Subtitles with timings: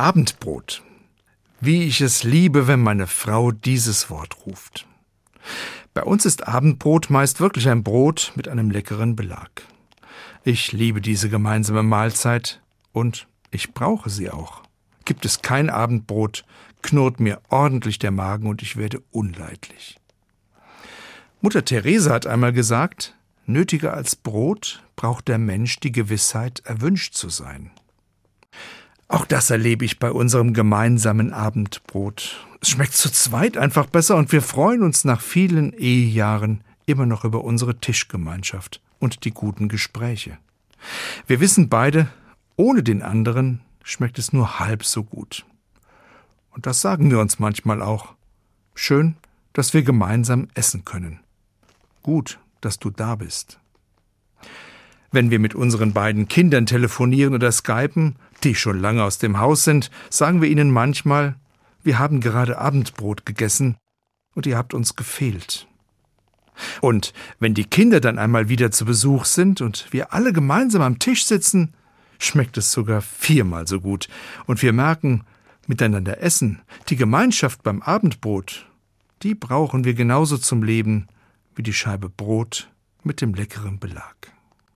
[0.00, 0.82] Abendbrot.
[1.60, 4.86] Wie ich es liebe, wenn meine Frau dieses Wort ruft.
[5.92, 9.50] Bei uns ist Abendbrot meist wirklich ein Brot mit einem leckeren Belag.
[10.42, 14.62] Ich liebe diese gemeinsame Mahlzeit und ich brauche sie auch.
[15.04, 16.46] Gibt es kein Abendbrot,
[16.80, 19.98] knurrt mir ordentlich der Magen und ich werde unleidlich.
[21.42, 27.28] Mutter Therese hat einmal gesagt, nötiger als Brot braucht der Mensch die Gewissheit, erwünscht zu
[27.28, 27.70] sein.
[29.10, 32.46] Auch das erlebe ich bei unserem gemeinsamen Abendbrot.
[32.60, 37.24] Es schmeckt zu zweit einfach besser und wir freuen uns nach vielen Ehejahren immer noch
[37.24, 40.38] über unsere Tischgemeinschaft und die guten Gespräche.
[41.26, 42.06] Wir wissen beide,
[42.54, 45.44] ohne den anderen schmeckt es nur halb so gut.
[46.52, 48.14] Und das sagen wir uns manchmal auch.
[48.76, 49.16] Schön,
[49.54, 51.18] dass wir gemeinsam essen können.
[52.04, 53.58] Gut, dass du da bist.
[55.10, 59.64] Wenn wir mit unseren beiden Kindern telefonieren oder skypen, die schon lange aus dem Haus
[59.64, 61.36] sind, sagen wir ihnen manchmal,
[61.82, 63.76] wir haben gerade Abendbrot gegessen
[64.34, 65.66] und ihr habt uns gefehlt.
[66.80, 70.98] Und wenn die Kinder dann einmal wieder zu Besuch sind und wir alle gemeinsam am
[70.98, 71.74] Tisch sitzen,
[72.18, 74.08] schmeckt es sogar viermal so gut
[74.46, 75.24] und wir merken,
[75.66, 78.66] miteinander essen, die Gemeinschaft beim Abendbrot,
[79.22, 81.06] die brauchen wir genauso zum Leben
[81.54, 82.70] wie die Scheibe Brot
[83.04, 84.32] mit dem leckeren Belag.